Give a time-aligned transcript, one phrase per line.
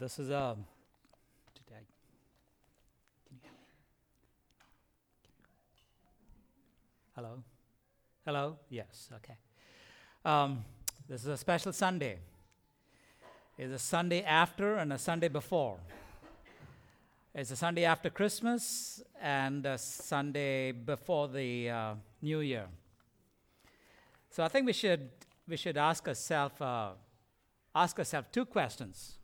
[0.00, 0.56] This is a.
[1.54, 1.84] Did I,
[3.28, 3.58] can you hear me?
[7.14, 7.42] Hello?
[8.24, 8.56] Hello?
[8.70, 9.36] Yes, okay.
[10.24, 10.64] Um,
[11.06, 12.16] this is a special Sunday.
[13.58, 15.76] It's a Sunday after and a Sunday before.
[17.34, 22.68] It's a Sunday after Christmas and a Sunday before the uh, New Year.
[24.30, 25.10] So I think we should
[25.46, 26.92] we should ask ourselves uh,
[27.74, 29.19] ask ourselves two questions.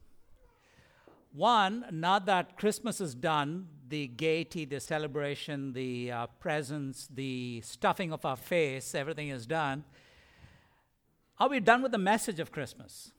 [1.37, 8.11] One, now that Christmas is done, the gaiety, the celebration, the uh, presents, the stuffing
[8.11, 9.85] of our face, everything is done.
[11.39, 13.13] Are we done with the message of Christmas?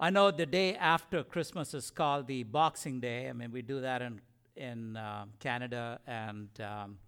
[0.00, 3.28] I know the day after Christmas is called the Boxing Day.
[3.28, 4.20] I mean, we do that in
[4.56, 6.98] in uh, Canada and um,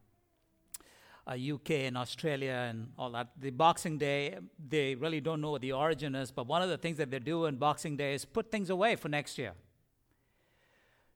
[1.26, 3.28] uh, UK and Australia and all that.
[3.38, 4.38] The Boxing Day,
[4.68, 7.18] they really don't know what the origin is, but one of the things that they
[7.18, 9.52] do in Boxing Day is put things away for next year.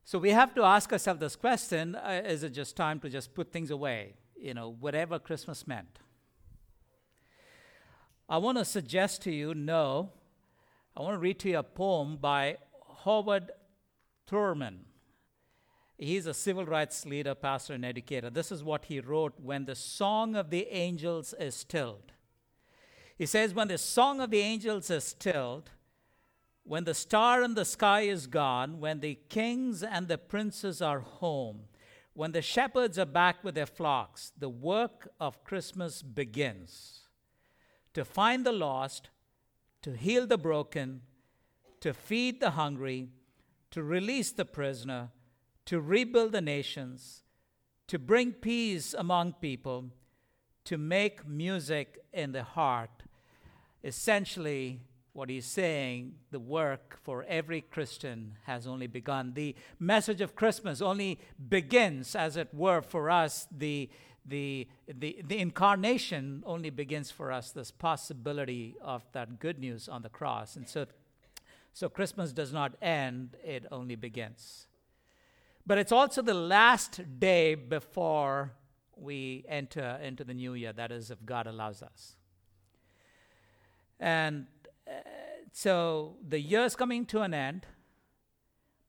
[0.03, 3.33] So we have to ask ourselves this question uh, is it just time to just
[3.33, 4.13] put things away?
[4.37, 5.99] You know, whatever Christmas meant.
[8.29, 10.11] I want to suggest to you no.
[10.95, 12.57] I want to read to you a poem by
[13.03, 13.51] Howard
[14.27, 14.85] Thurman.
[15.97, 18.29] He's a civil rights leader, pastor, and educator.
[18.29, 22.11] This is what he wrote when the song of the angels is stilled.
[23.17, 25.69] He says, When the song of the angels is stilled,
[26.63, 30.99] when the star in the sky is gone, when the kings and the princes are
[30.99, 31.61] home,
[32.13, 37.01] when the shepherds are back with their flocks, the work of Christmas begins
[37.93, 39.09] to find the lost,
[39.81, 41.01] to heal the broken,
[41.79, 43.07] to feed the hungry,
[43.71, 45.11] to release the prisoner
[45.65, 47.23] to rebuild the nations,
[47.87, 49.85] to bring peace among people,
[50.65, 53.03] to make music in the heart.
[53.83, 54.81] Essentially,
[55.13, 59.33] what he's saying, the work for every Christian has only begun.
[59.33, 63.47] The message of Christmas only begins, as it were, for us.
[63.55, 63.89] The,
[64.25, 70.01] the, the, the incarnation only begins for us, this possibility of that good news on
[70.01, 70.57] the cross.
[70.57, 70.85] And so,
[71.71, 74.67] so Christmas does not end, it only begins.
[75.67, 78.53] But it's also the last day before
[78.95, 82.15] we enter into the new year, that is, if God allows us.
[83.99, 84.45] And
[84.87, 84.91] uh,
[85.51, 87.65] so the year is coming to an end,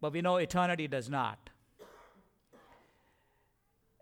[0.01, 1.51] but we know eternity does not.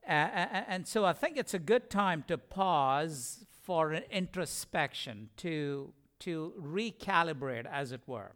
[0.07, 5.95] Uh, and so I think it's a good time to pause for an introspection, to,
[6.21, 8.33] to recalibrate, as it were,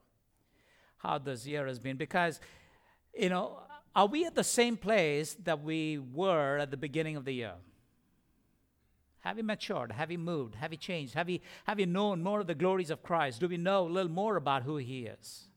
[0.98, 1.98] how this year has been.
[1.98, 2.40] Because,
[3.12, 3.58] you know,
[3.94, 7.54] are we at the same place that we were at the beginning of the year?
[9.20, 9.92] Have you matured?
[9.92, 10.54] Have you moved?
[10.54, 11.14] Have you changed?
[11.14, 13.40] Have you, have you known more of the glories of Christ?
[13.40, 15.48] Do we know a little more about who He is?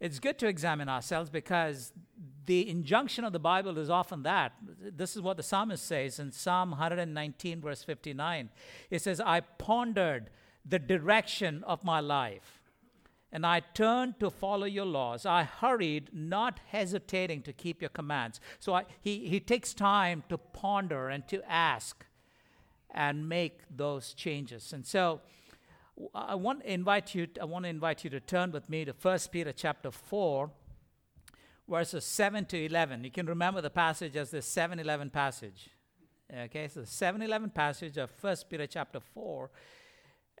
[0.00, 1.92] It's good to examine ourselves because
[2.46, 4.52] the injunction of the Bible is often that.
[4.80, 8.50] This is what the psalmist says in Psalm 119, verse 59.
[8.90, 10.30] It says, I pondered
[10.64, 12.57] the direction of my life
[13.30, 15.26] and I turned to follow your laws.
[15.26, 18.40] I hurried, not hesitating to keep your commands.
[18.58, 22.06] So I, he, he takes time to ponder and to ask
[22.90, 24.72] and make those changes.
[24.72, 25.20] And so
[26.14, 28.92] I want to invite you, I want to invite you to turn with me to
[28.92, 30.50] 1 Peter chapter 4,
[31.68, 33.04] verses 7 to 11.
[33.04, 35.68] You can remember the passage as the 7 11 passage.
[36.34, 39.50] Okay, so the 7 11 passage of 1 Peter chapter 4,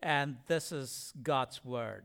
[0.02, 2.04] and this is God's word.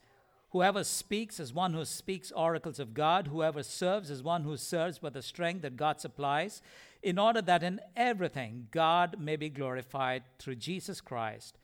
[0.51, 3.27] Whoever speaks is one who speaks oracles of God.
[3.27, 6.61] Whoever serves is one who serves by the strength that God supplies,
[7.01, 11.57] in order that in everything God may be glorified through Jesus Christ.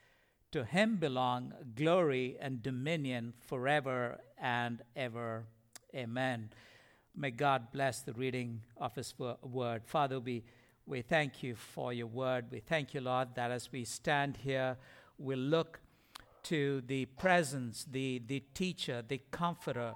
[0.53, 5.43] To him belong glory and dominion forever and ever.
[5.93, 6.49] Amen.
[7.13, 9.81] May God bless the reading of his word.
[9.85, 10.43] Father, we,
[10.85, 12.45] we thank you for your word.
[12.49, 14.77] We thank you, Lord, that as we stand here,
[15.17, 15.81] we look
[16.47, 19.93] to the presence, the, the teacher, the comforter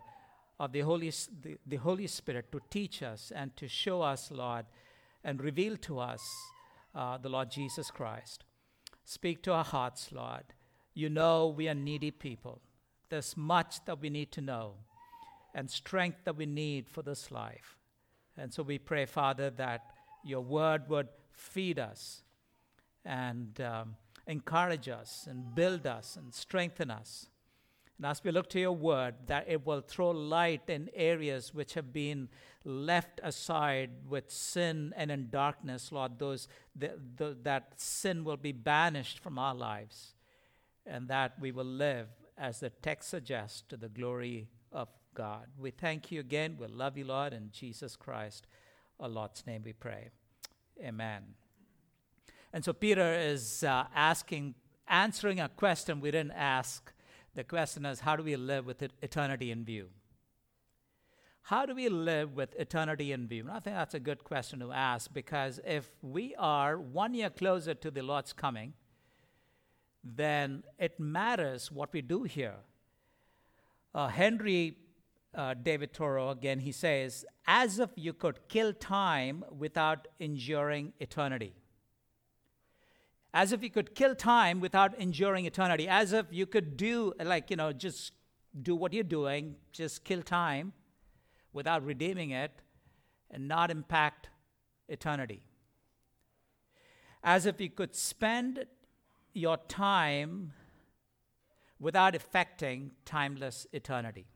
[0.60, 1.10] of the Holy,
[1.42, 4.66] the, the Holy Spirit to teach us and to show us, Lord,
[5.24, 6.22] and reveal to us
[6.94, 8.44] uh, the Lord Jesus Christ.
[9.06, 10.44] Speak to our hearts, Lord.
[10.94, 12.62] You know we are needy people.
[13.10, 14.74] There's much that we need to know
[15.56, 17.78] and strength that we need for this life.
[18.38, 19.86] And so we pray, Father, that
[20.24, 22.24] your word would feed us
[23.04, 23.96] and um,
[24.32, 27.28] encourage us and build us and strengthen us.
[27.98, 31.76] And as we look to your word, that it will throw light in areas which
[31.76, 32.30] have been
[32.64, 38.54] left aside with sin and in darkness, Lord, those the, the, that sin will be
[38.54, 40.16] banished from our lives,
[40.88, 42.08] and that we will live
[42.38, 45.46] as the text suggests to the glory of God.
[45.60, 46.58] We thank you again.
[46.60, 48.48] We love you, Lord, in Jesus Christ,
[49.00, 50.10] our Lord's name we pray.
[50.84, 51.41] Amen.
[52.54, 54.56] And so Peter is uh, asking,
[54.88, 56.92] answering a question we didn't ask.
[57.34, 59.88] The question is, how do we live with eternity in view?
[61.44, 63.44] How do we live with eternity in view?
[63.44, 67.30] And I think that's a good question to ask because if we are one year
[67.30, 68.74] closer to the Lord's coming,
[70.04, 72.56] then it matters what we do here.
[73.94, 74.78] Uh, Henry
[75.34, 81.54] uh, David Thoreau, again, he says, as if you could kill time without enduring eternity.
[83.34, 85.88] As if you could kill time without enduring eternity.
[85.88, 88.12] As if you could do, like, you know, just
[88.62, 90.74] do what you're doing, just kill time
[91.54, 92.52] without redeeming it
[93.30, 94.30] and not impact
[94.90, 95.44] eternity.
[97.24, 98.66] As if you could spend
[99.34, 100.54] your time
[101.80, 104.28] without affecting timeless eternity.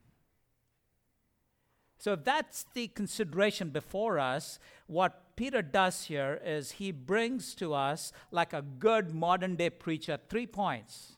[1.98, 7.74] So, if that's the consideration before us, what Peter does here is he brings to
[7.74, 11.16] us, like a good modern day preacher, three points.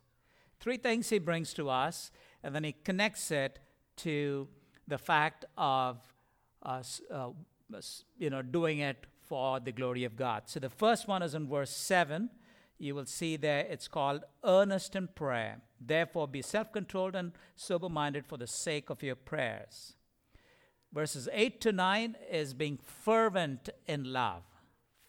[0.61, 2.11] Three things he brings to us,
[2.43, 3.61] and then he connects it
[3.99, 4.49] to
[4.89, 5.99] the fact of
[6.63, 7.31] us, uh,
[8.19, 10.43] you know, doing it for the glory of God.
[10.47, 12.31] So, the first one is in verse 7.
[12.79, 15.61] You will see there it's called earnest in prayer.
[15.81, 19.95] Therefore, be self controlled and sober minded for the sake of your prayers.
[20.93, 24.43] Verses 8 to 9 is being fervent in love.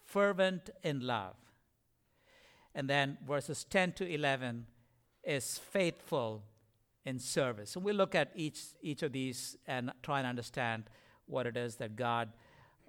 [0.04, 1.36] Fervent in love.
[2.74, 4.66] And then verses 10 to 11
[5.24, 6.42] is faithful
[7.04, 7.76] in service.
[7.76, 10.84] And we'll look at each, each of these and try and understand
[11.26, 12.30] what it is that God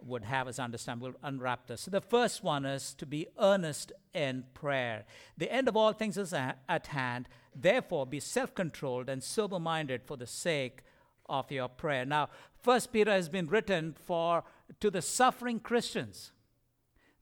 [0.04, 1.02] would have us understand.
[1.02, 1.82] We'll unwrap this.
[1.82, 5.06] So the first one is to be earnest in prayer.
[5.38, 7.30] The end of all things is at hand.
[7.56, 10.82] Therefore, be self controlled and sober minded for the sake
[11.28, 12.06] of your prayer.
[12.06, 12.30] Now,
[12.62, 14.44] First Peter has been written for
[14.80, 16.32] to the suffering Christians.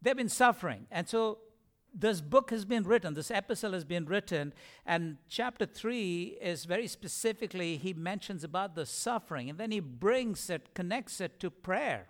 [0.01, 0.87] They've been suffering.
[0.91, 1.39] And so
[1.93, 4.53] this book has been written, this epistle has been written,
[4.85, 10.49] and chapter 3 is very specifically, he mentions about the suffering, and then he brings
[10.49, 12.07] it, connects it to prayer.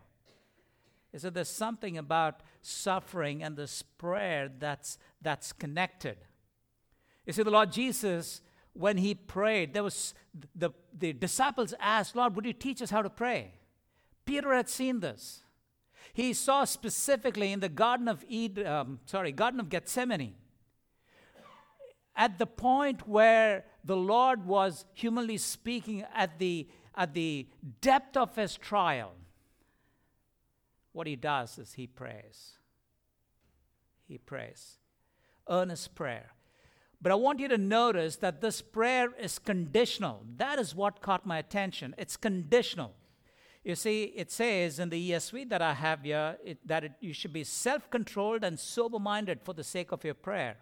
[1.11, 6.17] He said there's something about suffering and this prayer that's, that's connected.
[7.25, 8.41] You see, the Lord Jesus
[8.79, 10.13] when he prayed, there was
[10.55, 13.51] the, the disciples asked, Lord, would you teach us how to pray?
[14.25, 15.41] Peter had seen this.
[16.13, 20.33] He saw specifically in the Garden of Eden, um, sorry, Garden of Gethsemane,
[22.15, 27.47] at the point where the Lord was humanly speaking at the at the
[27.81, 29.11] depth of his trial,
[30.93, 32.57] what he does is he prays.
[34.07, 34.79] He prays.
[35.49, 36.31] Earnest prayer.
[37.01, 40.25] But I want you to notice that this prayer is conditional.
[40.37, 41.95] That is what caught my attention.
[41.97, 42.93] It's conditional.
[43.63, 47.13] You see, it says in the ESV that I have here it, that it, you
[47.13, 50.57] should be self controlled and sober minded for the sake of your prayer.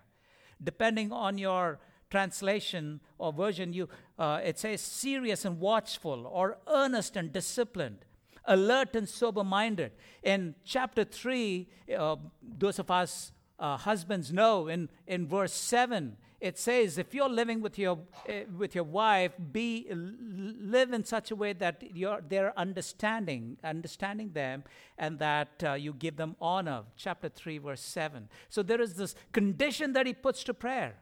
[0.64, 1.80] Depending on your
[2.10, 8.00] translation or version, you, uh, it says serious and watchful, or earnest and disciplined,
[8.46, 9.92] alert and sober minded.
[10.24, 11.68] In chapter 3,
[11.98, 17.30] uh, those of us uh, husbands know in, in verse 7, it says if you're
[17.30, 22.22] living with your uh, with your wife be live in such a way that you're
[22.28, 24.64] they're understanding understanding them
[24.98, 29.16] and that uh, you give them honor chapter 3 verse 7 so there is this
[29.32, 30.96] condition that he puts to prayer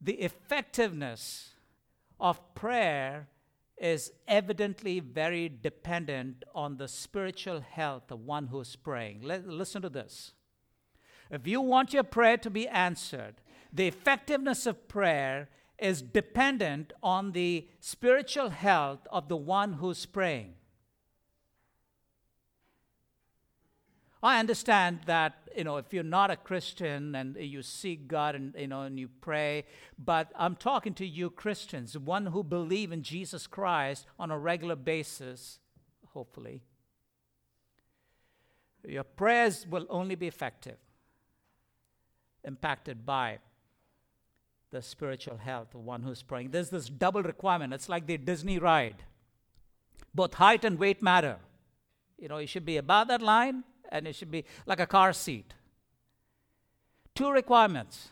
[0.00, 1.54] the effectiveness
[2.20, 3.28] of prayer
[3.82, 9.20] is evidently very dependent on the spiritual health of one who's praying.
[9.22, 10.32] Listen to this.
[11.32, 13.36] If you want your prayer to be answered,
[13.72, 15.48] the effectiveness of prayer
[15.78, 20.52] is dependent on the spiritual health of the one who's praying.
[24.22, 28.54] I understand that you know if you're not a Christian and you seek God and
[28.56, 29.64] you know and you pray,
[29.98, 34.76] but I'm talking to you Christians, one who believe in Jesus Christ on a regular
[34.76, 35.60] basis,
[36.12, 36.62] hopefully.
[38.86, 40.76] Your prayers will only be effective
[42.44, 43.38] impacted by
[44.70, 46.50] the spiritual health of one who's praying.
[46.50, 47.74] There's this double requirement.
[47.74, 49.04] It's like the Disney ride.
[50.14, 51.36] Both height and weight matter.
[52.18, 55.12] You know, it should be above that line and it should be like a car
[55.12, 55.54] seat.
[57.14, 58.08] Two requirements.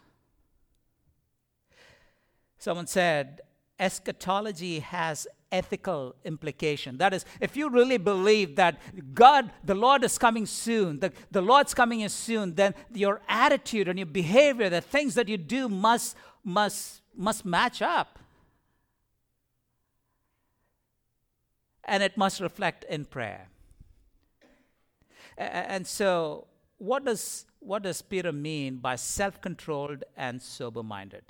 [2.59, 3.41] Someone said,
[3.79, 6.99] eschatology has ethical implication.
[6.99, 8.81] That is, if you really believe that
[9.15, 13.89] God, the Lord is coming soon, the, the Lord's coming in soon, then your attitude
[13.89, 18.19] and your behavior, the things that you do must, must, must match up.
[21.85, 23.49] And it must reflect in prayer.
[25.37, 26.47] And so,
[26.79, 31.25] what does, what does Peter mean by self controlled and sober minded?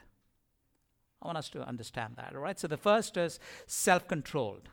[1.22, 2.58] I want us to understand that, all right?
[2.58, 4.68] So the first is self controlled.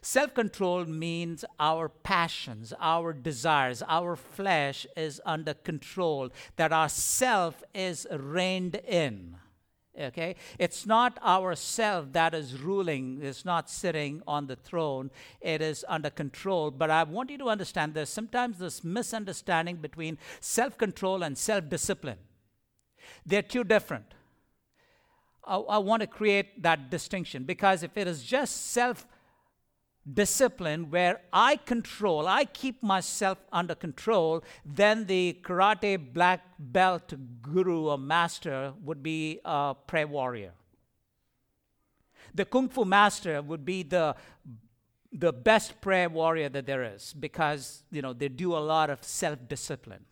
[0.00, 7.62] Self control means our passions, our desires, our flesh is under control, that our self
[7.74, 9.36] is reined in.
[9.98, 10.34] Okay?
[10.58, 15.84] It's not our self that is ruling, it's not sitting on the throne, it is
[15.88, 16.70] under control.
[16.70, 21.68] But I want you to understand there's sometimes this misunderstanding between self control and self
[21.68, 22.18] discipline.
[23.24, 24.14] They're two different.
[25.46, 29.06] I, I want to create that distinction because if it is just self
[30.12, 37.88] discipline where I control, I keep myself under control, then the karate black belt guru
[37.88, 40.52] or master would be a prayer warrior.
[42.34, 44.16] The kung fu master would be the
[45.16, 49.04] the best prayer warrior that there is because you know they do a lot of
[49.04, 50.04] self-discipline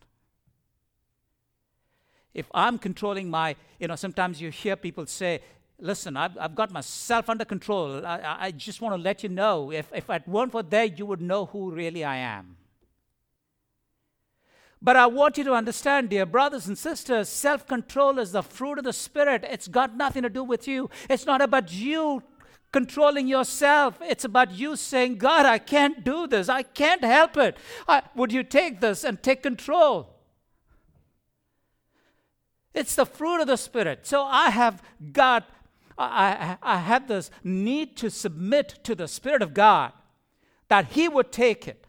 [2.33, 5.41] if I'm controlling my, you know, sometimes you hear people say,
[5.79, 8.05] listen, I've, I've got myself under control.
[8.05, 11.05] I, I just want to let you know if, if it weren't for that, you
[11.05, 12.57] would know who really I am.
[14.81, 18.77] But I want you to understand, dear brothers and sisters, self control is the fruit
[18.79, 19.45] of the Spirit.
[19.49, 20.89] It's got nothing to do with you.
[21.09, 22.21] It's not about you
[22.73, 23.97] controlling yourself.
[24.01, 26.49] It's about you saying, God, I can't do this.
[26.49, 27.55] I can't help it.
[27.87, 30.12] I, would you take this and take control?
[32.73, 34.07] It's the fruit of the Spirit.
[34.07, 35.49] So I have got,
[35.97, 39.93] I, I have this need to submit to the Spirit of God
[40.69, 41.85] that He would take it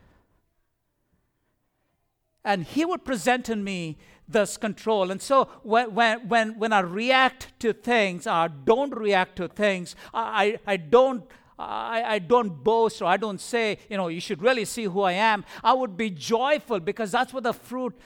[2.45, 3.97] and He would present in me
[4.29, 5.11] this control.
[5.11, 9.97] And so when, when, when, when I react to things or don't react to things,
[10.13, 11.25] I, I don't.
[11.57, 15.03] I, I don't boast or I don't say, you know, you should really see who
[15.03, 15.45] I am.
[15.63, 17.97] I would be joyful because that's what the fruit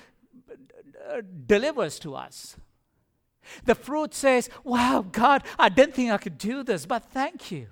[1.11, 2.59] uh, delivers to us.
[3.64, 7.69] The fruit says, Wow, God, I didn't think I could do this, but thank you.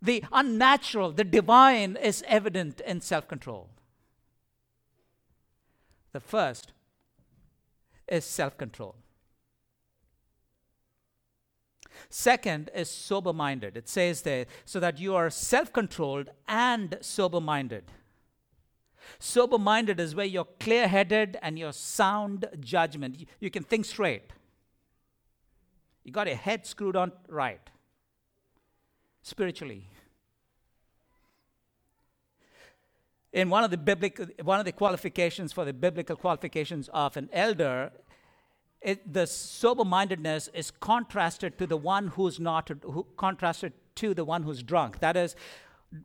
[0.00, 3.68] The unnatural, the divine is evident in self control.
[6.12, 6.72] The first
[8.08, 8.96] is self control.
[12.08, 13.76] Second is sober minded.
[13.76, 17.84] It says there, so that you are self controlled and sober minded.
[19.18, 23.26] Sober minded is where you're clear headed and you're sound judgment.
[23.40, 24.32] You, can think straight.
[26.04, 27.60] You got your head screwed on right
[29.22, 29.88] spiritually.
[33.32, 37.30] In one of the biblical, one of the qualifications for the biblical qualifications of an
[37.32, 37.90] elder,
[38.82, 44.42] it, the sober-mindedness is contrasted to the one who's not, who, contrasted to the one
[44.42, 44.98] who's drunk.
[44.98, 45.34] That is,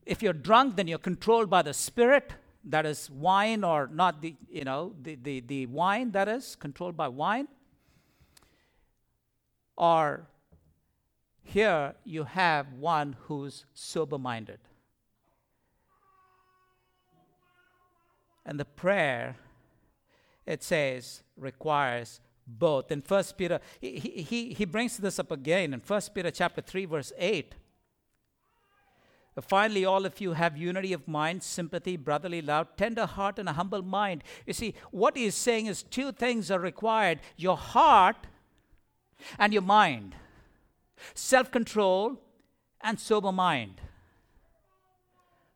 [0.06, 2.34] if you're drunk, then you're controlled by the Spirit
[2.70, 6.98] that is wine or not the you know the, the, the wine that is controlled
[6.98, 7.48] by wine
[9.78, 10.28] or
[11.44, 14.60] here you have one who's sober minded
[18.46, 19.38] and the prayer
[20.46, 22.92] it says requires both.
[22.92, 26.86] In first peter he, he, he brings this up again in first peter chapter 3
[26.86, 27.56] verse 8
[29.42, 33.54] Finally, all of you have unity of mind, sympathy, brotherly love, tender heart, and a
[33.54, 34.24] humble mind.
[34.48, 38.28] You see, what he's saying is two things are required your heart
[39.38, 40.16] and your mind,
[41.14, 42.18] self control
[42.82, 43.82] and sober mind.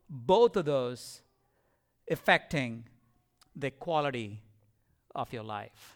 [0.07, 1.21] Both of those
[2.09, 2.83] affecting
[3.55, 4.41] the quality
[5.15, 5.95] of your life.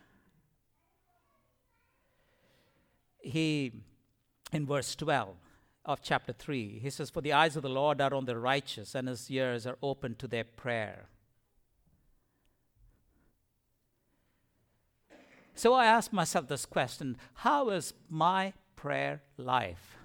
[3.20, 3.72] He,
[4.51, 5.36] in verse 12,
[5.86, 6.80] of chapter 3.
[6.80, 9.65] He says, For the eyes of the Lord are on the righteous, and his ears
[9.68, 11.06] are open to their prayer.
[15.54, 19.96] So I ask myself this question How is my prayer life?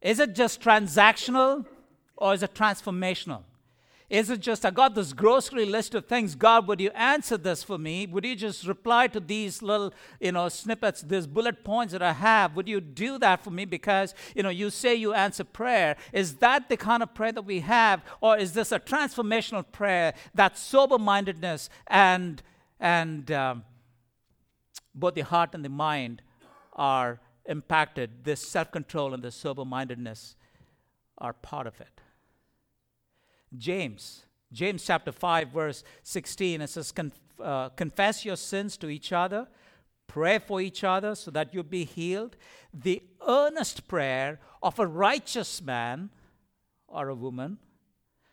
[0.00, 1.66] Is it just transactional
[2.16, 3.42] or is it transformational?
[4.10, 7.62] Is it just, I got this grocery list of things, God, would you answer this
[7.62, 8.06] for me?
[8.06, 12.12] Would you just reply to these little, you know, snippets, these bullet points that I
[12.12, 12.54] have?
[12.54, 13.64] Would you do that for me?
[13.64, 15.96] Because, you know, you say you answer prayer.
[16.12, 18.02] Is that the kind of prayer that we have?
[18.20, 22.42] Or is this a transformational prayer that sober mindedness and,
[22.78, 23.64] and um,
[24.94, 26.20] both the heart and the mind
[26.74, 28.24] are impacted?
[28.24, 30.36] This self control and this sober mindedness
[31.16, 31.93] are part of it.
[33.58, 36.92] James, James chapter 5, verse 16, it says,
[37.42, 39.48] uh, Confess your sins to each other,
[40.06, 42.36] pray for each other so that you'll be healed.
[42.72, 46.10] The earnest prayer of a righteous man
[46.86, 47.58] or a woman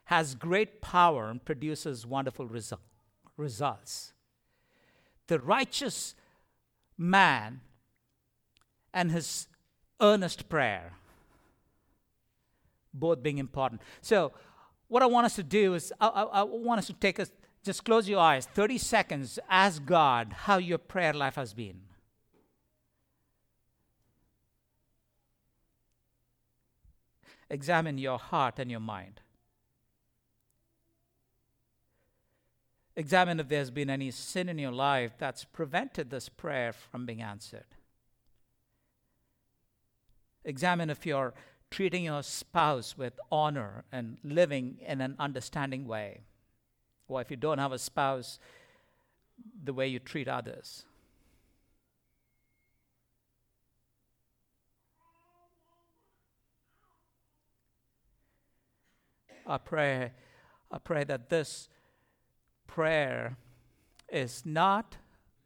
[0.05, 2.81] has great power and produces wonderful result,
[3.37, 4.13] results.
[5.27, 6.15] The righteous
[6.97, 7.61] man
[8.93, 9.47] and his
[10.01, 10.93] earnest prayer,
[12.93, 13.81] both being important.
[14.01, 14.33] So,
[14.91, 17.31] what I want us to do is, I, I, I want us to take us,
[17.63, 21.79] just close your eyes, 30 seconds, ask God how your prayer life has been.
[27.49, 29.21] Examine your heart and your mind.
[32.97, 37.21] Examine if there's been any sin in your life that's prevented this prayer from being
[37.21, 37.63] answered.
[40.43, 41.33] Examine if you're
[41.71, 46.19] treating your spouse with honor and living in an understanding way.
[47.07, 48.39] Or if you don't have a spouse,
[49.63, 50.85] the way you treat others.
[59.47, 60.11] I pray,
[60.71, 61.67] I pray that this
[62.67, 63.37] prayer
[64.09, 64.97] is not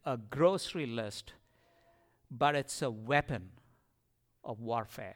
[0.03, 1.33] a grocery list,
[2.29, 3.49] but it's a weapon
[4.43, 5.15] of warfare.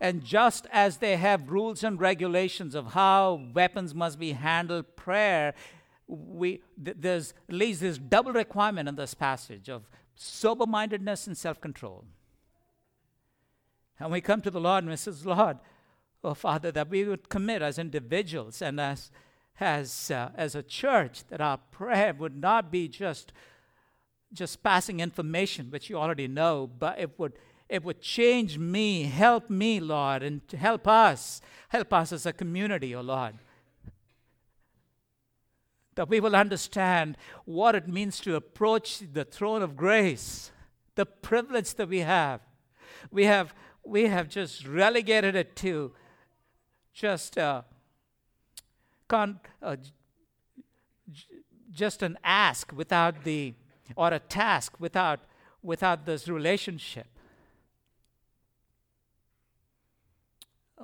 [0.00, 5.54] And just as they have rules and regulations of how weapons must be handled, prayer,
[6.06, 11.36] we, th- there's at least this double requirement in this passage of sober mindedness and
[11.36, 12.04] self control.
[13.98, 15.58] And we come to the Lord and we say, Lord,
[16.24, 19.10] oh Father, that we would commit as individuals and as,
[19.60, 23.32] as, uh, as a church, that our prayer would not be just,
[24.32, 27.34] just passing information, which you already know, but it would
[27.72, 29.04] it would change me.
[29.04, 31.40] Help me, Lord, and help us.
[31.70, 33.34] Help us as a community, O oh Lord.
[35.94, 40.52] That we will understand what it means to approach the throne of grace,
[40.96, 42.42] the privilege that we have.
[43.10, 45.92] We have, we have just relegated it to
[46.92, 47.62] just, uh,
[49.08, 49.76] con- uh,
[51.70, 53.54] just an ask without the,
[53.96, 55.20] or a task without,
[55.62, 57.06] without this relationship.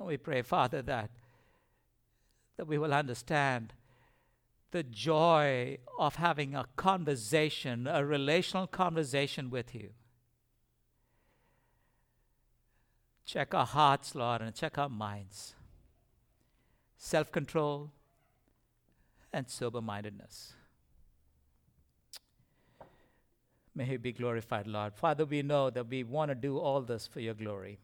[0.05, 1.09] We pray, Father, that,
[2.57, 3.73] that we will understand
[4.71, 9.89] the joy of having a conversation, a relational conversation with you.
[13.25, 15.53] Check our hearts, Lord, and check our minds.
[16.97, 17.91] Self control
[19.31, 20.53] and sober mindedness.
[23.75, 24.95] May He be glorified, Lord.
[24.95, 27.79] Father, we know that we want to do all this for your glory.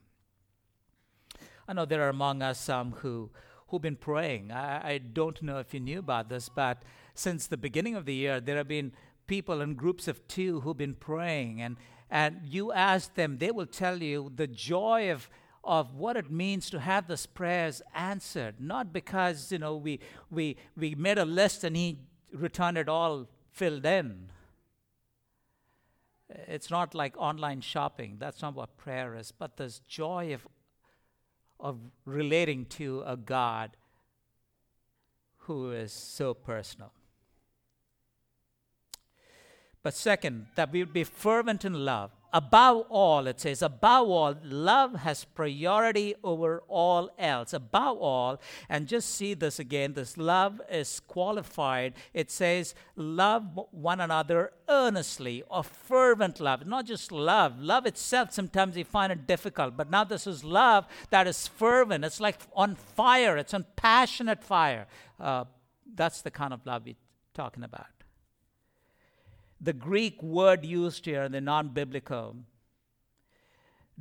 [1.68, 3.32] I know there are among us some who
[3.68, 4.52] who've been praying.
[4.52, 6.84] I, I don't know if you knew about this, but
[7.16, 8.92] since the beginning of the year, there have been
[9.26, 11.78] people in groups of two who've been praying, and
[12.10, 15.30] and you ask them, they will tell you the joy of
[15.64, 18.56] of what it means to have those prayers answered.
[18.60, 20.00] Not because you know we
[20.30, 22.00] we we made a list and he
[22.32, 24.30] returned it all filled in.
[26.30, 28.18] It's not like online shopping.
[28.20, 29.32] That's not what prayer is.
[29.32, 30.48] But there's joy of
[31.60, 33.72] of relating to a God
[35.40, 36.92] who is so personal.
[39.84, 42.12] But second, that we would be fervent in love.
[42.36, 47.54] Above all, it says, above all, love has priority over all else.
[47.54, 51.94] Above all, and just see this again, this love is qualified.
[52.14, 56.68] It says, love one another earnestly or fervent love.
[56.68, 57.58] Not just love.
[57.58, 62.04] Love itself, sometimes we find it difficult, but now this is love that is fervent.
[62.04, 64.88] It's like on fire, it's on passionate fire.
[65.18, 65.46] Uh,
[65.96, 66.96] that's the kind of love we're
[67.34, 67.95] talking about
[69.66, 72.36] the Greek word used here in the non biblical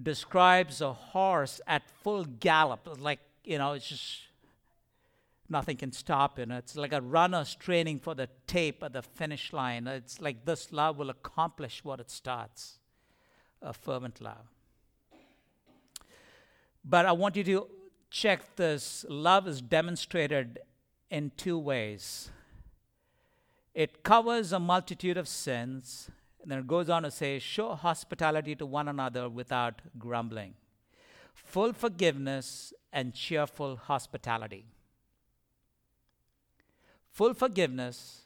[0.00, 2.86] describes a horse at full gallop.
[2.98, 4.20] Like, you know, it's just
[5.48, 6.50] nothing can stop it.
[6.50, 9.86] It's like a runner's training for the tape at the finish line.
[9.86, 12.78] It's like this love will accomplish what it starts
[13.62, 14.50] a fervent love.
[16.84, 17.68] But I want you to
[18.10, 20.58] check this love is demonstrated
[21.10, 22.30] in two ways
[23.74, 26.10] it covers a multitude of sins,
[26.40, 30.54] and then it goes on to say, show hospitality to one another without grumbling,
[31.32, 34.66] full forgiveness and cheerful hospitality.
[37.10, 38.22] Full forgiveness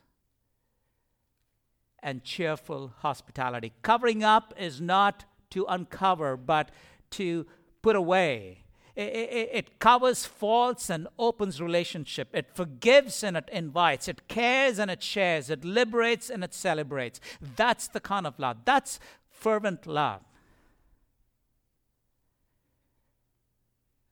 [2.03, 3.73] and cheerful hospitality.
[3.83, 6.71] Covering up is not to uncover, but
[7.11, 7.47] to
[7.83, 8.65] put away.
[8.99, 12.31] It, it, covers faults and opens relationship.
[12.33, 14.09] It forgives and it invites.
[14.09, 15.51] It cares and it shares.
[15.51, 17.21] It liberates and it celebrates.
[17.55, 18.57] That's the kind of love.
[18.65, 18.99] That's
[19.31, 20.23] fervent love.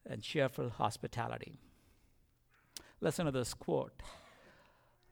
[0.08, 1.54] And cheerful hospitality.
[3.00, 4.00] Listen to this quote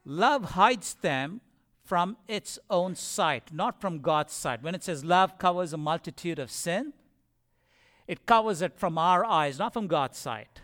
[0.04, 1.40] Love hides them
[1.84, 4.62] from its own sight, not from God's sight.
[4.62, 6.92] When it says love covers a multitude of sin,
[8.06, 10.60] it covers it from our eyes, not from God's sight.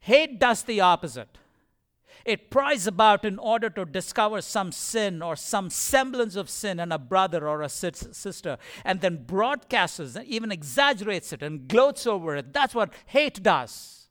[0.00, 1.38] Hate does the opposite.
[2.24, 6.92] It pries about in order to discover some sin or some semblance of sin in
[6.92, 12.36] a brother or a sister, and then broadcasts it, even exaggerates it, and gloats over
[12.36, 12.52] it.
[12.52, 14.08] That's what hate does.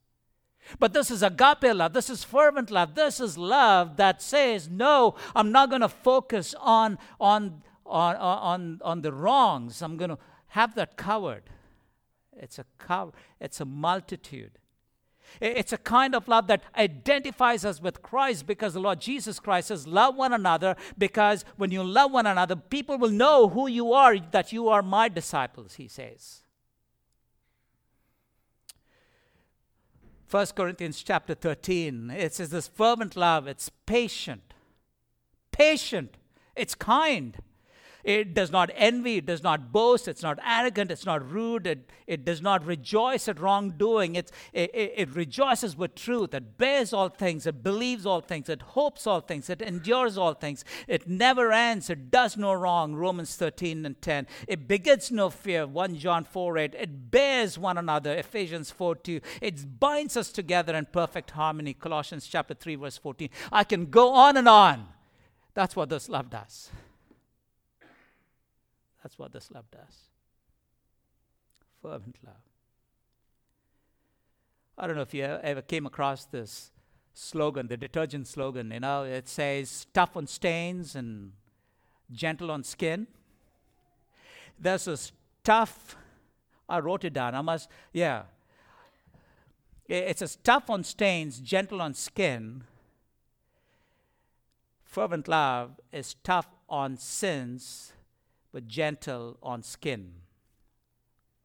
[0.80, 1.94] But this is agape love.
[1.94, 2.96] This is fervent love.
[2.96, 8.80] This is love that says, no, I'm not going to focus on, on, on, on,
[8.84, 9.82] on the wrongs.
[9.82, 11.44] I'm going to have that covered.
[12.40, 14.58] It's a cover, it's a multitude.
[15.40, 19.68] It's a kind of love that identifies us with Christ because the Lord Jesus Christ
[19.68, 23.94] says, Love one another because when you love one another, people will know who you
[23.94, 26.42] are, that you are my disciples, he says.
[30.30, 34.54] 1 Corinthians chapter 13, it says this fervent love, it's patient,
[35.52, 36.18] patient,
[36.56, 37.38] it's kind.
[38.10, 41.92] It does not envy, it does not boast, it's not arrogant, it's not rude, it,
[42.08, 44.16] it does not rejoice at wrongdoing.
[44.16, 48.64] It, it, it rejoices with truth, it bears all things, it believes all things, it
[48.64, 52.96] hopes all things, it endures all things, it never ends, it does no wrong.
[52.96, 54.26] Romans 13 and 10.
[54.48, 56.74] It begets no fear, 1 John 4 8.
[56.80, 59.22] It bears one another, Ephesians 4 2.
[59.40, 63.30] It binds us together in perfect harmony, Colossians chapter 3, verse 14.
[63.52, 64.88] I can go on and on.
[65.54, 66.72] That's what this love does.
[69.10, 70.04] That's what this love does.
[71.82, 72.36] Fervent love.
[74.78, 76.70] I don't know if you ever came across this
[77.16, 78.70] slogan, the detergent slogan.
[78.70, 81.32] You know, it says tough on stains and
[82.12, 83.08] gentle on skin.
[84.60, 85.12] There's this
[85.44, 85.98] tough,
[86.70, 87.34] I wrote it down.
[87.34, 88.26] I must, yeah.
[89.88, 92.64] It says tough on stains, gentle on skin.
[94.84, 97.94] Fervent love is tough on sins,
[98.52, 100.14] but gentle on skin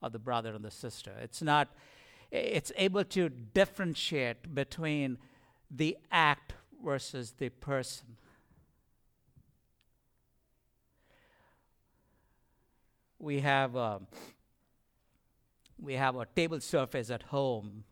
[0.02, 1.12] of the brother and the sister.
[1.22, 1.68] It's not,
[2.30, 5.18] it's able to differentiate between
[5.70, 8.16] the act versus the person.
[13.18, 14.06] We have a, um,
[15.80, 17.84] we have a table surface at home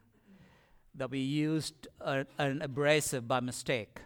[0.94, 4.00] that we used a, an abrasive by mistake.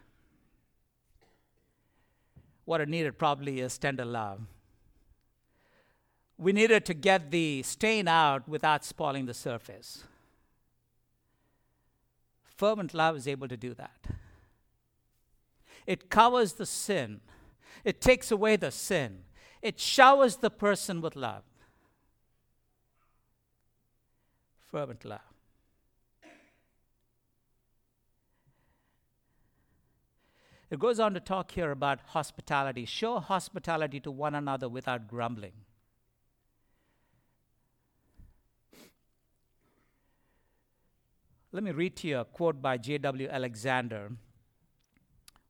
[2.65, 4.41] What it needed probably is tender love
[6.39, 10.05] we needed to get the stain out without spoiling the surface.
[12.45, 14.07] Fervent love is able to do that.
[15.87, 17.21] It covers the sin,
[17.85, 19.25] it takes away the sin,
[19.63, 21.45] it showers the person with love.
[24.71, 25.21] Fervent love.
[30.69, 32.85] It goes on to talk here about hospitality.
[32.85, 35.53] Show hospitality to one another without grumbling.
[41.57, 43.31] Let me read to you a quote by J.W.
[43.31, 44.13] Alexander.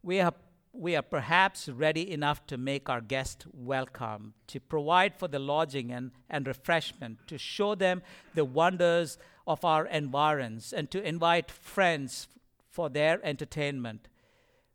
[0.05, 0.33] We are,
[0.73, 5.91] we are perhaps ready enough to make our guests welcome, to provide for the lodging
[5.91, 8.03] and, and refreshment, to show them
[8.37, 12.29] the wonders of our environs, and to invite friends
[12.71, 14.07] for their entertainment.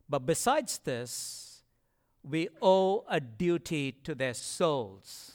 [0.10, 1.64] But besides this,
[2.30, 5.32] we owe a duty to their souls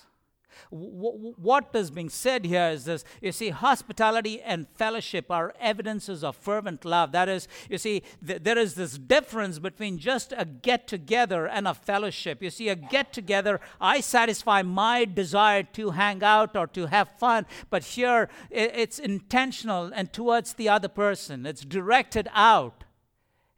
[0.71, 6.37] what is being said here is this you see, hospitality and fellowship are evidences of
[6.37, 7.12] fervent love.
[7.12, 11.66] That is, you see, th- there is this difference between just a get together and
[11.66, 12.42] a fellowship.
[12.42, 17.09] You see, a get together, I satisfy my desire to hang out or to have
[17.19, 22.85] fun, but here it's intentional and towards the other person, it's directed out,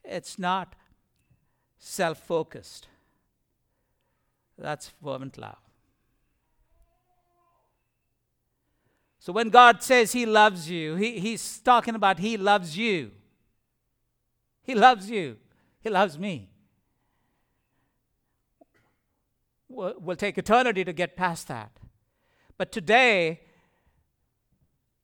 [0.05, 0.75] it's not
[1.79, 2.89] self focused.
[4.59, 5.68] That's fervent love.
[9.29, 13.11] So when God says He loves you, he, He's talking about He loves you.
[14.63, 15.37] He loves you.
[15.83, 16.49] He loves me.
[19.69, 21.73] We'll, we'll take eternity to get past that.
[22.57, 23.43] But today,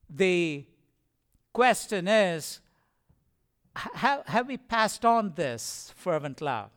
[0.09, 0.65] the
[1.53, 2.61] question is
[3.75, 6.71] have, have we passed on this fervent love?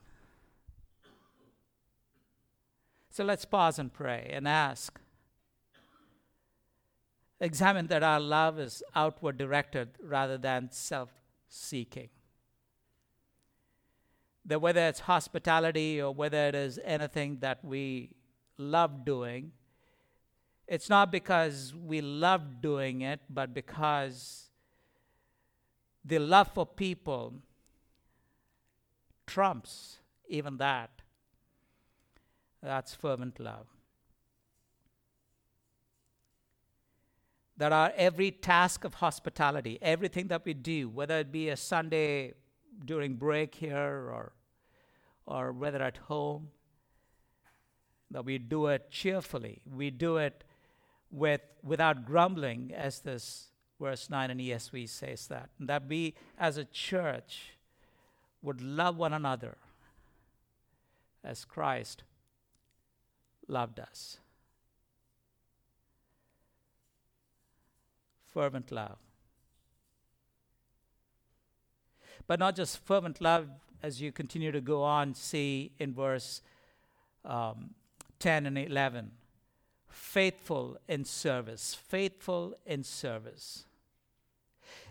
[3.09, 5.01] So let's pause and pray and ask.
[7.41, 11.11] Examine that our love is outward directed rather than self
[11.49, 12.09] seeking.
[14.45, 18.11] That whether it's hospitality or whether it is anything that we
[18.57, 19.53] love doing,
[20.67, 24.51] it's not because we love doing it, but because
[26.05, 27.35] the love for people
[29.27, 29.99] trumps
[30.29, 30.91] even that.
[32.63, 33.67] That's fervent love.
[37.59, 42.35] That our every task of hospitality, everything that we do, whether it be a Sunday
[42.85, 44.33] during break here or,
[45.27, 46.49] or whether at home,
[48.11, 49.61] that we do it cheerfully.
[49.71, 50.45] We do it
[51.11, 53.49] with, without grumbling, as this
[53.81, 55.51] verse 9 in ESV says that.
[55.59, 57.55] And that we as a church
[58.43, 59.59] would love one another
[61.25, 62.05] as Christ
[63.47, 64.19] loved us.
[68.33, 68.99] Fervent love.
[72.27, 73.49] But not just fervent love,
[73.83, 76.43] as you continue to go on, see in verse
[77.25, 77.71] um,
[78.19, 79.13] 10 and 11
[79.99, 81.75] faithful in service.
[81.75, 83.65] Faithful in service.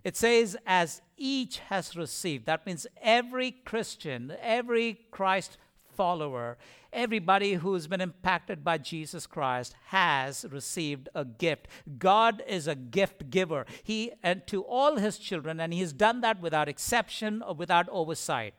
[0.04, 2.46] It says, as each has received.
[2.46, 5.58] That means every Christian, every Christ
[5.98, 6.58] follower,
[6.94, 11.68] everybody who's been impacted by Jesus Christ has received a gift.
[11.98, 13.66] God is a gift giver.
[13.84, 18.54] He and to all his children, and he's done that without exception or without oversight.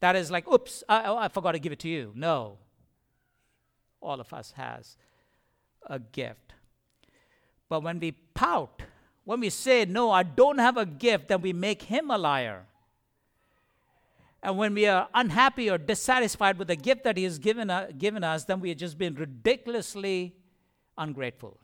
[0.00, 2.12] That is like, oops, I, oh, I forgot to give it to you.
[2.14, 2.58] No.
[4.00, 4.96] All of us has
[5.86, 6.54] a gift.
[7.68, 8.82] But when we pout,
[9.24, 12.66] when we say, No, I don't have a gift, then we make him a liar.
[14.42, 17.88] And when we are unhappy or dissatisfied with the gift that he has given, uh,
[17.96, 20.34] given us, then we have just been ridiculously
[20.96, 21.58] ungrateful.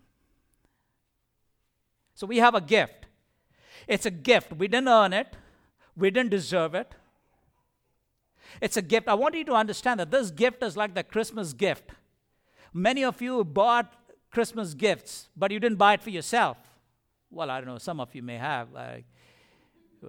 [2.14, 3.06] So we have a gift.
[3.86, 4.52] It's a gift.
[4.52, 5.36] We didn't earn it,
[5.96, 6.94] we didn't deserve it.
[8.60, 9.08] It's a gift.
[9.08, 11.90] I want you to understand that this gift is like the Christmas gift.
[12.72, 13.94] Many of you bought
[14.30, 16.58] Christmas gifts, but you didn't buy it for yourself.
[17.30, 18.74] Well, I don't know, some of you may have.
[18.74, 19.04] I,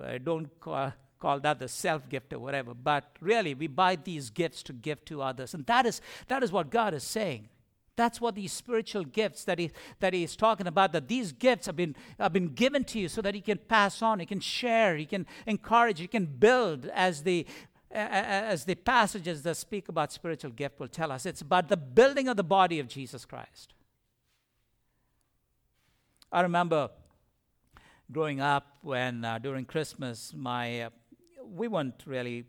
[0.03, 4.29] I don't call, call that the self gift or whatever, but really, we buy these
[4.29, 5.53] gifts to give to others.
[5.53, 7.49] And that is, that is what God is saying.
[7.97, 10.93] That's what these spiritual gifts that he that he is talking about.
[10.93, 14.03] That these gifts have been have been given to you so that you can pass
[14.03, 16.85] on, you can share, you can encourage, you can build.
[16.93, 17.47] As the
[17.89, 22.27] as the passages that speak about spiritual gift will tell us, it's about the building
[22.27, 23.73] of the body of Jesus Christ.
[26.31, 26.89] I remember
[28.11, 30.89] growing up when uh, during Christmas, my uh,
[31.55, 32.45] we weren't really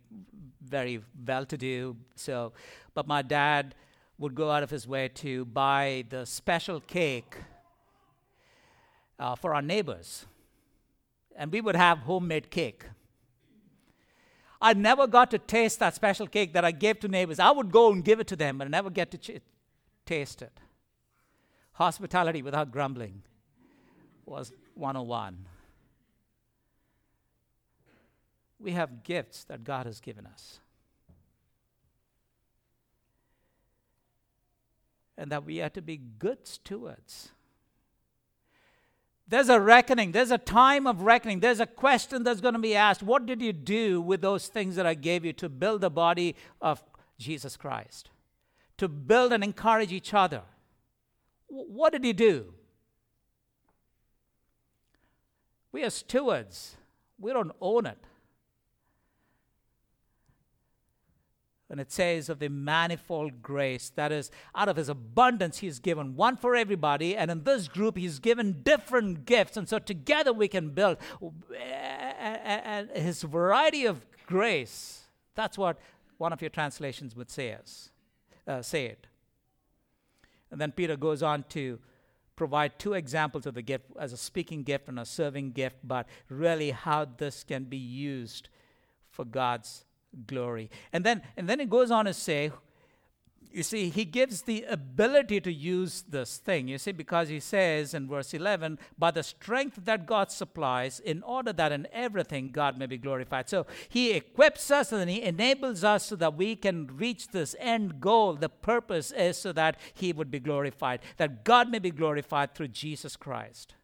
[0.65, 2.53] very well to do, so
[2.95, 3.75] but my dad
[4.19, 7.37] would go out of his way to buy the special cake
[9.19, 10.27] uh, for our neighbors,
[11.37, 12.85] and we would have homemade cake.
[14.61, 17.39] I never got to taste that special cake that I gave to neighbors.
[17.39, 19.41] I would go and give it to them, but I never get to ch-
[20.05, 20.59] taste it.
[21.75, 23.23] Hospitality without grumbling
[24.27, 25.47] was 101.
[28.61, 30.61] We have gifts that God has given us.
[35.17, 37.31] And that we are to be good stewards.
[39.29, 40.13] There's a reckoning.
[40.13, 41.41] There's a time of reckoning.
[41.41, 43.03] There's a question that's going to be asked.
[43.03, 46.35] What did you do with those things that I gave you to build the body
[46.63, 46.83] of
[47.19, 48.11] Jesus Christ?
[48.79, 50.43] To build and encourage each other.
[51.49, 52.55] What did you do?
[55.73, 56.77] We are stewards,
[57.21, 57.99] we don't own it.
[61.71, 66.17] And it says of the manifold grace, that is, out of his abundance, he's given
[66.17, 67.15] one for everybody.
[67.15, 69.57] And in this group, he's given different gifts.
[69.57, 70.97] And so together we can build.
[72.95, 75.03] His variety of grace,
[75.35, 75.79] that's what
[76.17, 77.91] one of your translations would say, us,
[78.47, 79.07] uh, say it.
[80.51, 81.79] And then Peter goes on to
[82.35, 86.07] provide two examples of the gift as a speaking gift and a serving gift, but
[86.31, 88.49] really how this can be used
[89.11, 89.85] for God's
[90.27, 90.71] glory.
[90.93, 92.51] And then, and then it goes on to say,
[93.51, 96.69] you see, he gives the ability to use this thing.
[96.69, 101.23] You see, because he says in verse 11, by the strength that God supplies, in
[101.23, 103.49] order that in everything God may be glorified.
[103.49, 108.01] So he equips us and he enables us so that we can reach this end
[108.01, 108.35] goal.
[108.35, 112.69] The purpose is so that he would be glorified, that God may be glorified through
[112.69, 113.75] Jesus Christ.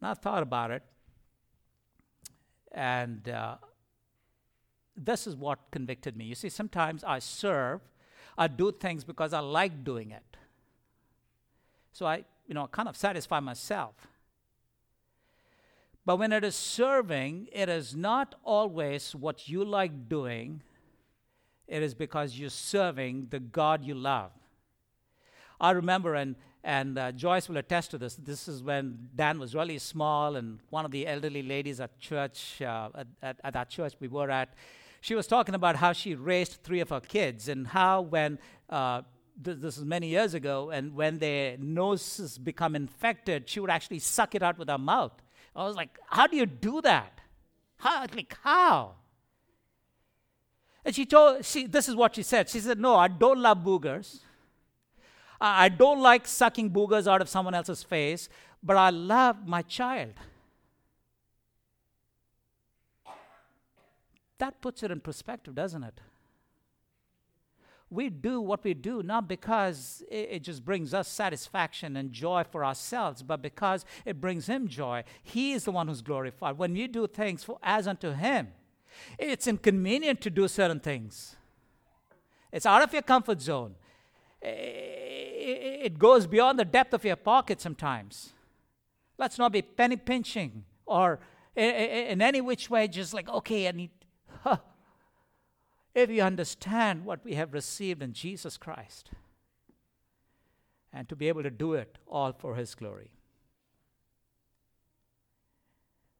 [0.00, 0.82] And I thought about it,
[2.72, 3.56] and uh,
[4.96, 6.24] this is what convicted me.
[6.24, 7.80] You see, sometimes I serve,
[8.36, 10.36] I do things because I like doing it.
[11.92, 13.94] So I, you know, kind of satisfy myself.
[16.04, 20.62] But when it is serving, it is not always what you like doing,
[21.66, 24.30] it is because you're serving the God you love.
[25.60, 29.54] I remember, and, and uh, Joyce will attest to this, this is when Dan was
[29.54, 33.68] really small, and one of the elderly ladies at church, uh, at, at, at that
[33.68, 34.54] church we were at,
[35.00, 39.02] she was talking about how she raised three of her kids and how when uh,
[39.44, 44.00] th- this is many years ago and when their noses become infected she would actually
[44.00, 45.12] suck it out with her mouth.
[45.54, 47.20] I was like how do you do that?
[47.76, 48.94] How like how?
[50.84, 52.48] And she told she this is what she said.
[52.48, 54.20] She said no i don't love boogers
[55.40, 58.28] i don't like sucking boogers out of someone else's face
[58.62, 60.14] but i love my child
[64.38, 66.00] That puts it in perspective, doesn't it?
[67.90, 72.64] We do what we do not because it, just brings us satisfaction and joy for
[72.64, 75.04] ourselves, but because it brings Him joy.
[75.22, 76.58] He is the one who's glorified.
[76.58, 78.48] When we do things for, as unto Him,
[79.18, 81.36] it's inconvenient to do certain things.
[82.52, 83.74] It's out of your comfort zone.
[84.42, 88.32] Eh, it goes beyond the depth of your pocket sometimes.
[89.18, 91.20] Let's not be penny pinching or
[91.56, 93.90] eh, eh, in any which way just like, okay, I need
[95.94, 99.10] if you understand what we have received in Jesus Christ
[100.92, 103.10] and to be able to do it all for His glory.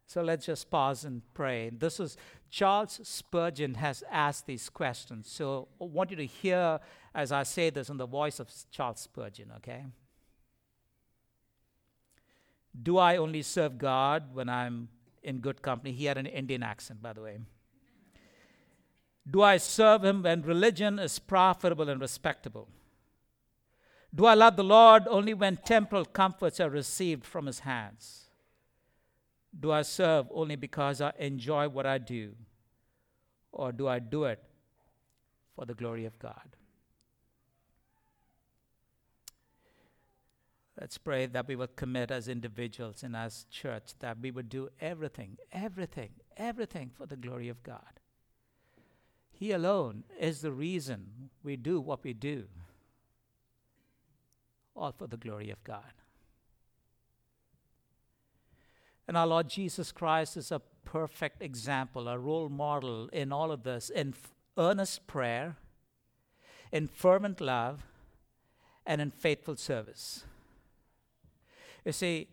[0.07, 1.71] So let's just pause and pray.
[1.71, 2.17] This is
[2.51, 5.31] Charles Spurgeon has asked these questions.
[5.31, 6.81] So I want you to hear
[7.19, 9.85] as I say this in the voice of Charles Spurgeon, okay?
[12.81, 14.89] Do I only serve God when I'm
[15.25, 15.91] in good company?
[15.91, 17.41] He had an Indian accent, by the way.
[19.29, 22.69] Do I serve him when religion is profitable and respectable?
[24.15, 28.31] Do I love the Lord only when temporal comforts are received from his hands?
[29.59, 32.35] Do I serve only because I enjoy what I do?
[33.51, 34.41] Or do I do it
[35.57, 36.55] for the glory of God?
[40.81, 44.69] Let's pray that we will commit as individuals and as church that we would do
[44.81, 48.01] everything, everything, everything for the glory of God.
[49.33, 52.45] He alone is the reason we do what we do,
[54.77, 55.95] all for the glory of God.
[59.09, 63.65] And our Lord Jesus Christ is a perfect example, a role model in all of
[63.65, 65.57] this, in f- earnest prayer,
[66.71, 67.85] in fervent love,
[68.87, 70.25] and in faithful service.
[71.89, 72.29] You see,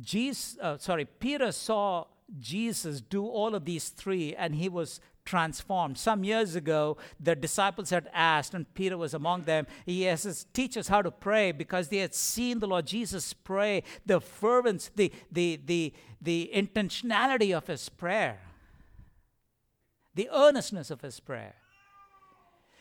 [0.00, 2.06] Jesus, uh, sorry, Peter saw
[2.36, 5.96] Jesus do all of these three, and he was transformed.
[5.96, 10.76] Some years ago, the disciples had asked, and Peter was among them, he says, teach
[10.76, 15.12] us how to pray because they had seen the Lord Jesus pray, the fervence, the,
[15.30, 18.40] the, the, the intentionality of his prayer,
[20.16, 21.54] the earnestness of his prayer.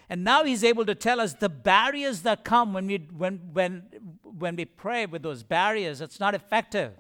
[0.10, 3.84] And now he's able to tell us the barriers that come when we, when, when,
[4.24, 6.02] when we pray with those barriers.
[6.02, 6.94] It's not effective.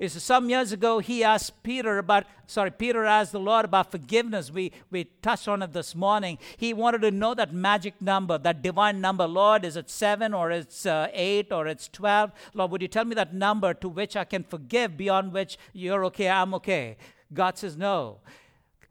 [0.00, 4.50] Is some years ago he asked Peter about sorry Peter asked the Lord about forgiveness.
[4.50, 6.38] We we touched on it this morning.
[6.56, 9.26] He wanted to know that magic number, that divine number.
[9.26, 12.32] Lord, is it seven or it's uh, eight or it's twelve?
[12.54, 16.04] Lord, would you tell me that number to which I can forgive, beyond which you're
[16.06, 16.96] okay, I'm okay?
[17.32, 18.18] God says no.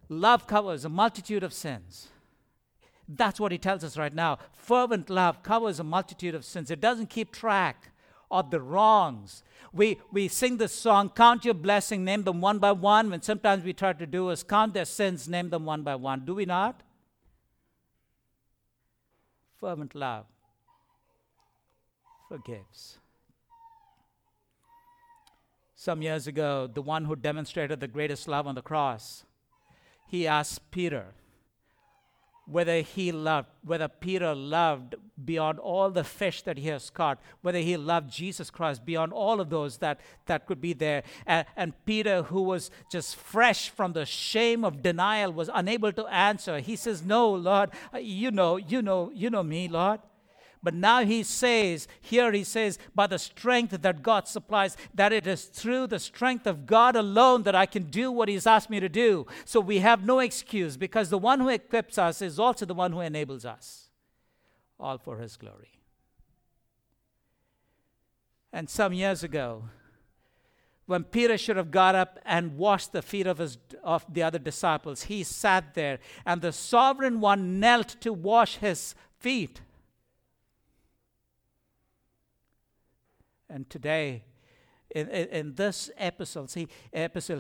[0.07, 2.09] Love covers a multitude of sins.
[3.07, 4.39] That's what he tells us right now.
[4.53, 6.71] Fervent love covers a multitude of sins.
[6.71, 7.91] It doesn't keep track
[8.31, 9.43] of the wrongs
[9.75, 13.65] we, we sing this song, Count Your Blessing, name them one by one, when sometimes
[13.65, 16.23] we try to do is count their sins, name them one by one.
[16.23, 16.81] Do we not?
[19.59, 20.25] Fervent love
[22.29, 22.99] forgives.
[25.75, 29.25] Some years ago, the one who demonstrated the greatest love on the cross,
[30.07, 31.07] he asked Peter,
[32.45, 37.59] whether he loved, whether Peter loved beyond all the fish that he has caught, whether
[37.59, 41.03] he loved Jesus Christ beyond all of those that, that could be there.
[41.25, 46.05] And, and Peter, who was just fresh from the shame of denial, was unable to
[46.07, 46.59] answer.
[46.59, 49.99] He says, No, Lord, uh, you know, you know, you know me, Lord.
[50.65, 55.27] But now he says, here he says, by the strength that God supplies, that it
[55.27, 58.79] is through the strength of God alone that I can do what he's asked me
[58.79, 59.27] to do.
[59.45, 62.93] So we have no excuse because the one who equips us is also the one
[62.93, 63.89] who enables us,
[64.79, 65.79] all for his glory.
[68.51, 69.65] And some years ago,
[70.87, 74.39] when Peter should have got up and washed the feet of, his, of the other
[74.39, 79.61] disciples, he sat there, and the sovereign one knelt to wash his feet.
[83.49, 84.23] And today,
[84.89, 86.67] in, in, in this episode, he,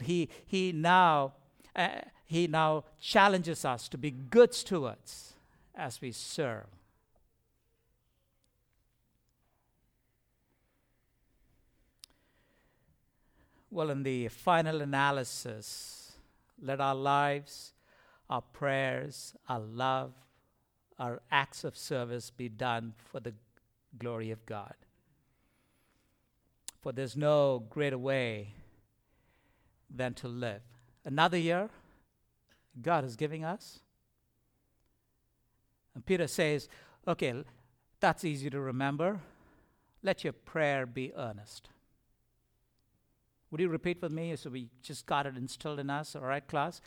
[0.03, 1.33] he, he now
[1.75, 1.89] uh,
[2.25, 5.35] he now challenges us to be good stewards
[5.75, 6.65] as we serve.
[13.69, 16.13] Well, in the final analysis,
[16.61, 17.73] let our lives,
[18.29, 20.13] our prayers, our love,
[20.97, 23.33] our acts of service be done for the
[23.99, 24.73] glory of God
[26.85, 28.53] for there's no greater way
[29.89, 30.61] than to live.
[31.03, 31.67] Another year
[32.79, 33.79] God is giving us.
[35.95, 36.69] And Peter says,
[37.07, 37.43] okay,
[37.99, 39.19] that's easy to remember.
[40.03, 41.69] Let your prayer be earnest.
[43.49, 46.15] Would you repeat with me so we just got it instilled in us?
[46.15, 46.81] All right, class?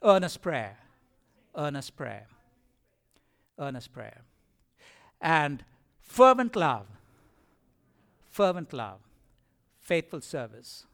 [0.00, 0.78] Earnest prayer.
[1.56, 2.28] Earnest prayer.
[3.58, 4.20] Earnest prayer.
[5.20, 5.64] And
[5.98, 6.86] fervent love
[8.36, 9.00] fervent love,
[9.80, 10.84] faithful service.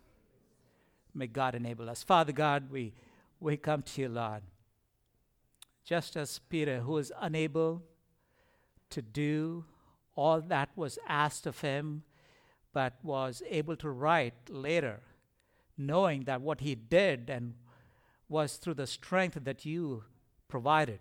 [1.13, 2.05] May God enable us.
[2.05, 2.95] Father God, we,
[3.41, 4.43] we come to you, Lord.
[5.85, 7.83] Just as Peter, who was unable
[8.91, 9.65] to do
[10.15, 12.05] all that was asked of him,
[12.73, 15.01] but was able to write later,
[15.77, 17.55] knowing that what he did and
[18.29, 20.05] was through the strength that you
[20.47, 21.01] provided.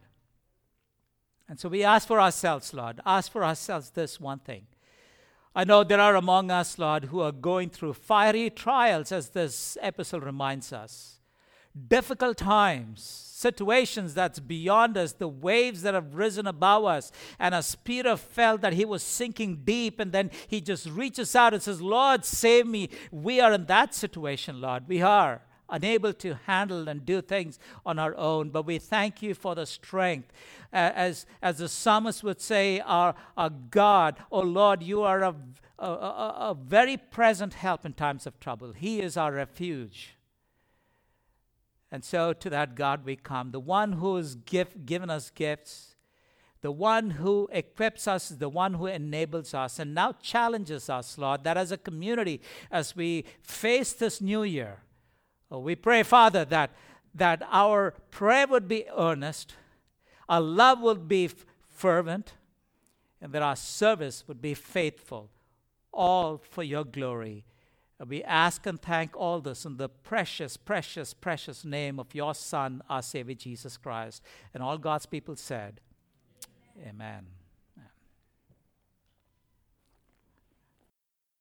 [1.48, 4.66] And so we ask for ourselves, Lord, ask for ourselves this one thing
[5.54, 9.78] I know there are among us, Lord, who are going through fiery trials, as this
[9.82, 11.20] episode reminds us.
[11.88, 17.12] Difficult times, situations that's beyond us, the waves that have risen above us.
[17.38, 21.54] And as Peter felt that he was sinking deep, and then he just reaches out
[21.54, 22.90] and says, Lord, save me.
[23.12, 24.88] We are in that situation, Lord.
[24.88, 25.42] We are
[25.72, 28.50] unable to handle and do things on our own.
[28.50, 30.32] But we thank you for the strength.
[30.72, 35.36] As, as the psalmist would say, our, our God, oh Lord, you are a,
[35.80, 38.74] a, a, very present help in times of trouble.
[38.74, 40.16] He is our refuge.
[41.92, 45.96] And so to that God we come, the one who has give, given us gifts,
[46.62, 51.44] the one who equips us, the one who enables us, and now challenges us, Lord,
[51.44, 52.40] that as a community,
[52.72, 54.78] as we face this new year,
[55.52, 56.72] Uh, we pray, Father, that,
[57.14, 59.56] that our prayer would be earnest,
[60.30, 61.30] our love would be
[61.68, 62.34] fervent,
[63.22, 65.30] and that our service would be faithful,
[65.92, 67.44] all for your glory.
[68.00, 72.34] Uh, we ask and thank all this in the precious, precious, precious name of your
[72.34, 74.24] Son, our Savior Jesus Christ.
[74.54, 75.80] And all God's people said,
[76.80, 76.96] Amen.
[76.96, 77.41] Amen.